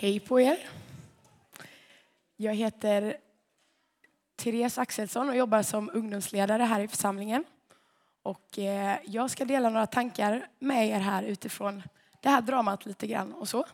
[0.00, 0.58] Hej på er.
[2.36, 3.16] Jag heter
[4.36, 7.44] Therese Axelsson och jobbar som ungdomsledare här i församlingen.
[8.22, 11.82] Och eh, jag ska dela några tankar med er här utifrån
[12.20, 13.66] det här dramat lite grann och så.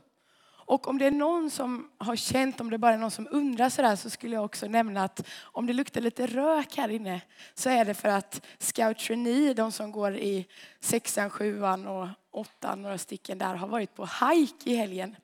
[0.46, 3.68] Och om det är någon som har känt, om det bara är någon som undrar
[3.68, 7.20] sådär så skulle jag också nämna att om det luktar lite rök här inne
[7.54, 10.46] så är det för att Scout Trainee, de som går i
[10.80, 15.16] sexan, sjuan och åttan, några stycken där, har varit på hike i helgen.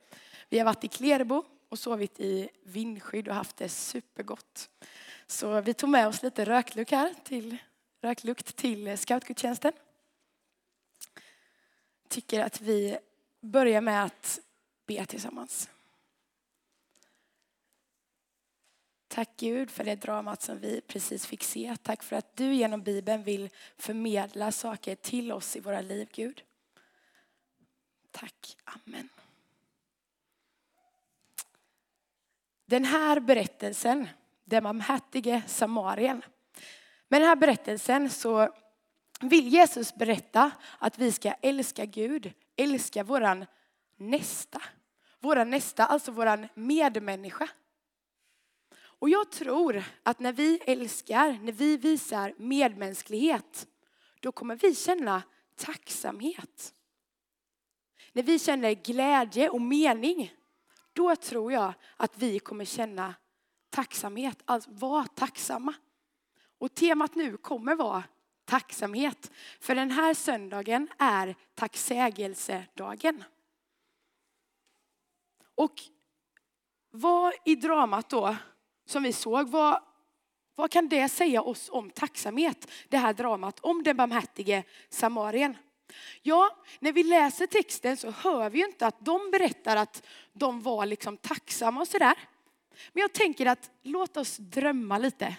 [0.50, 4.70] Vi har varit i Klerbo och sovit i vindskydd och haft det supergott.
[5.26, 7.56] Så vi tog med oss lite röklukt här till,
[8.00, 9.72] röklukt till scoutgudstjänsten.
[12.08, 12.98] Tycker att vi
[13.40, 14.40] börjar med att
[14.86, 15.70] be tillsammans.
[19.08, 21.76] Tack Gud för det dramat som vi precis fick se.
[21.82, 26.42] Tack för att du genom Bibeln vill förmedla saker till oss i våra liv, Gud.
[28.10, 28.56] Tack.
[28.64, 29.08] Amen.
[32.70, 34.08] Den här berättelsen,
[34.44, 36.24] den barmhärtige samarien.
[37.08, 38.54] Med den här berättelsen så
[39.20, 43.46] vill Jesus berätta att vi ska älska Gud, älska våran
[43.96, 44.62] nästa.
[45.20, 47.48] Våran nästa, alltså våran medmänniska.
[48.80, 53.66] Och jag tror att när vi älskar, när vi visar medmänsklighet,
[54.20, 55.22] då kommer vi känna
[55.56, 56.74] tacksamhet.
[58.12, 60.32] När vi känner glädje och mening,
[61.00, 63.14] då tror jag att vi kommer känna
[63.70, 65.74] tacksamhet, alltså vara tacksamma.
[66.58, 68.04] Och temat nu kommer vara
[68.44, 69.30] tacksamhet.
[69.60, 73.24] För den här söndagen är tacksägelsedagen.
[75.54, 75.74] Och
[76.90, 78.36] vad i dramat då
[78.86, 79.82] som vi såg, vad,
[80.54, 82.70] vad kan det säga oss om tacksamhet?
[82.88, 85.56] Det här dramat om den barmhärtige samarien.
[86.22, 90.62] Ja, när vi läser texten så hör vi ju inte att de berättar att de
[90.62, 92.14] var liksom tacksamma och sådär.
[92.92, 95.36] Men jag tänker att låt oss drömma lite.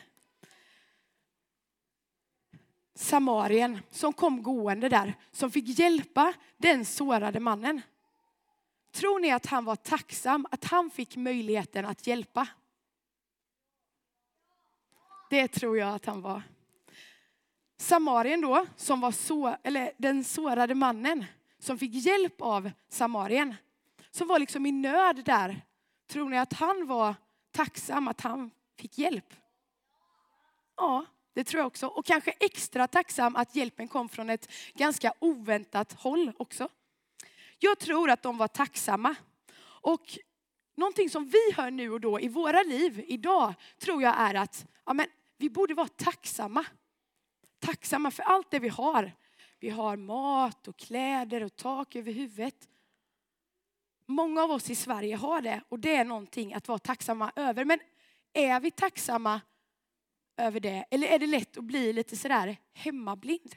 [2.95, 7.81] Samarien som kom gående där, som fick hjälpa den sårade mannen.
[8.91, 12.47] Tror ni att han var tacksam att han fick möjligheten att hjälpa?
[15.29, 16.41] Det tror jag att han var.
[17.81, 21.25] Samarien då, som var så, eller den sårade mannen
[21.59, 23.55] som fick hjälp av Samarien,
[24.11, 25.61] som var liksom i nöd där.
[26.07, 27.15] Tror ni att han var
[27.51, 29.33] tacksam att han fick hjälp?
[30.77, 31.87] Ja, det tror jag också.
[31.87, 36.69] Och kanske extra tacksam att hjälpen kom från ett ganska oväntat håll också.
[37.59, 39.15] Jag tror att de var tacksamma.
[39.63, 40.17] Och
[40.75, 44.65] någonting som vi hör nu och då i våra liv idag tror jag är att
[44.85, 46.65] ja, men, vi borde vara tacksamma
[47.61, 49.11] tacksamma för allt det vi har.
[49.59, 52.69] Vi har mat och kläder och tak över huvudet.
[54.05, 57.65] Många av oss i Sverige har det och det är någonting att vara tacksamma över.
[57.65, 57.79] Men
[58.33, 59.41] är vi tacksamma
[60.37, 63.55] över det eller är det lätt att bli lite sådär hemmablind?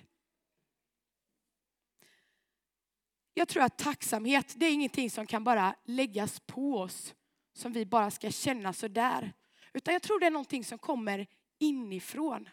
[3.35, 7.15] Jag tror att tacksamhet, det är ingenting som kan bara läggas på oss
[7.53, 9.33] som vi bara ska känna sådär.
[9.73, 11.27] Utan jag tror det är någonting som kommer
[11.59, 12.49] inifrån.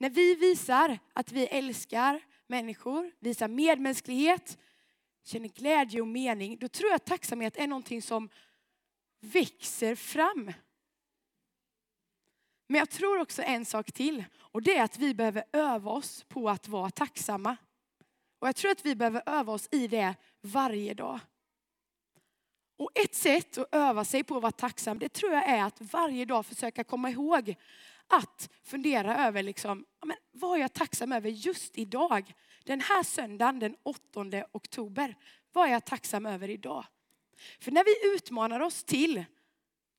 [0.00, 4.58] När vi visar att vi älskar människor, visar medmänsklighet,
[5.24, 8.28] känner glädje och mening, då tror jag att tacksamhet är någonting som
[9.20, 10.52] växer fram.
[12.66, 16.24] Men jag tror också en sak till och det är att vi behöver öva oss
[16.28, 17.56] på att vara tacksamma.
[18.38, 21.20] Och jag tror att vi behöver öva oss i det varje dag.
[22.76, 25.80] Och ett sätt att öva sig på att vara tacksam, det tror jag är att
[25.80, 27.56] varje dag försöka komma ihåg
[28.06, 29.86] att fundera över liksom,
[30.40, 32.34] vad är jag tacksam över just idag?
[32.64, 35.16] Den här söndagen den 8 oktober.
[35.52, 36.84] Vad är jag tacksam över idag?
[37.58, 39.24] För när vi utmanar oss till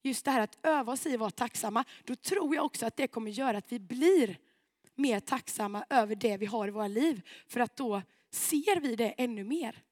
[0.03, 2.97] just det här att öva oss i att vara tacksamma, då tror jag också att
[2.97, 4.37] det kommer göra att vi blir
[4.95, 7.21] mer tacksamma över det vi har i våra liv.
[7.47, 8.01] För att då
[8.31, 9.83] ser vi det ännu mer.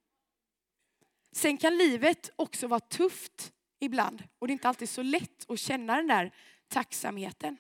[1.31, 5.60] Sen kan livet också vara tufft ibland och det är inte alltid så lätt att
[5.60, 6.34] känna den där
[6.68, 7.57] tacksamheten.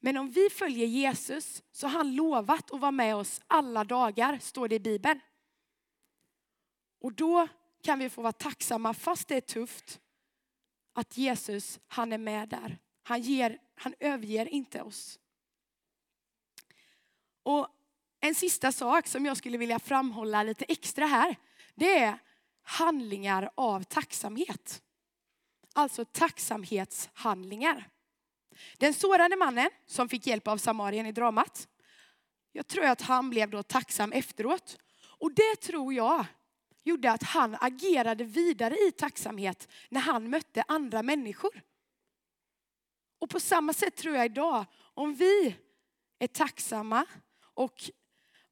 [0.00, 4.38] Men om vi följer Jesus så har han lovat att vara med oss alla dagar,
[4.38, 5.20] står det i Bibeln.
[7.00, 7.48] Och då
[7.82, 10.00] kan vi få vara tacksamma fast det är tufft.
[10.92, 12.78] Att Jesus, han är med där.
[13.02, 15.18] Han, ger, han överger inte oss.
[17.42, 17.68] Och
[18.20, 21.36] en sista sak som jag skulle vilja framhålla lite extra här.
[21.74, 22.18] Det är
[22.62, 24.82] handlingar av tacksamhet.
[25.74, 27.90] Alltså tacksamhetshandlingar.
[28.78, 31.68] Den sårade mannen som fick hjälp av samarien i dramat.
[32.52, 34.78] Jag tror att han blev då tacksam efteråt.
[35.18, 36.26] Och det tror jag
[36.84, 41.62] gjorde att han agerade vidare i tacksamhet när han mötte andra människor.
[43.18, 44.64] Och på samma sätt tror jag idag,
[44.94, 45.56] om vi
[46.18, 47.06] är tacksamma
[47.54, 47.90] och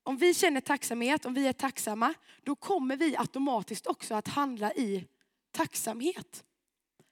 [0.02, 4.72] om vi känner tacksamhet, om vi är tacksamma, då kommer vi automatiskt också att handla
[4.72, 5.08] i
[5.50, 6.44] tacksamhet.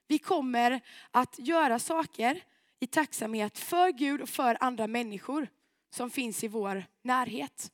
[0.07, 0.81] Vi kommer
[1.11, 2.43] att göra saker
[2.83, 5.47] i tacksamhet för Gud och för andra människor
[5.89, 7.71] som finns i vår närhet.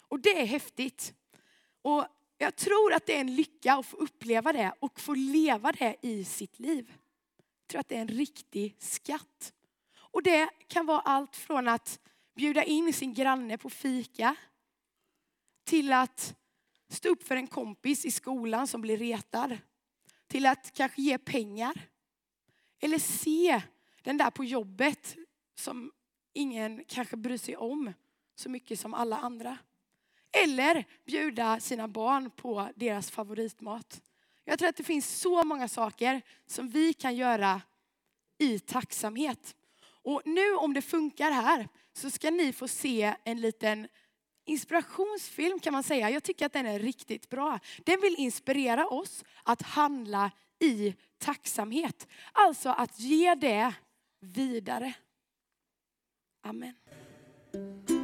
[0.00, 1.14] Och det är häftigt.
[1.82, 2.06] Och
[2.38, 5.96] jag tror att det är en lycka att få uppleva det och få leva det
[6.02, 6.92] i sitt liv.
[7.36, 9.52] Jag tror att det är en riktig skatt.
[9.96, 12.00] Och det kan vara allt från att
[12.34, 14.36] bjuda in sin granne på fika
[15.64, 16.34] till att
[16.88, 19.58] stå upp för en kompis i skolan som blir retad.
[20.26, 21.88] Till att kanske ge pengar.
[22.80, 23.62] Eller se
[24.02, 25.16] den där på jobbet
[25.54, 25.92] som
[26.32, 27.92] ingen kanske bryr sig om
[28.34, 29.58] så mycket som alla andra.
[30.44, 34.02] Eller bjuda sina barn på deras favoritmat.
[34.44, 37.62] Jag tror att det finns så många saker som vi kan göra
[38.38, 39.56] i tacksamhet.
[39.80, 43.88] Och nu om det funkar här så ska ni få se en liten
[44.44, 46.10] inspirationsfilm kan man säga.
[46.10, 47.58] Jag tycker att den är riktigt bra.
[47.84, 52.08] Den vill inspirera oss att handla i tacksamhet.
[52.32, 53.74] Alltså att ge det
[54.20, 54.94] vidare.
[56.40, 57.97] Amen.